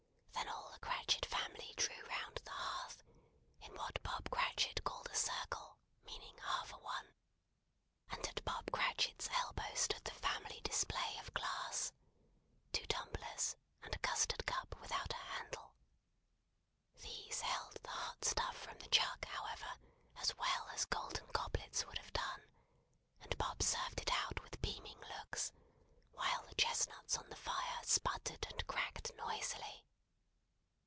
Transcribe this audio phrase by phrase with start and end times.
[0.33, 3.03] Then all the Cratchit family drew round the hearth,
[3.61, 7.13] in what Bob Cratchit called a circle, meaning half a one;
[8.09, 11.91] and at Bob Cratchit's elbow stood the family display of glass.
[12.73, 15.73] Two tumblers, and a custard cup without a handle.
[16.95, 19.79] These held the hot stuff from the jug, however,
[20.17, 22.47] as well as golden goblets would have done;
[23.21, 25.51] and Bob served it out with beaming looks,
[26.13, 29.83] while the chestnuts on the fire sputtered and cracked noisily.